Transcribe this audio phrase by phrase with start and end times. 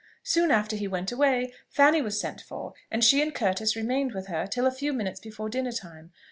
[0.23, 4.29] Soon after he went away, Fanny was sent for; and she and Curtis remained with
[4.29, 6.11] her till a few minutes before dinner time.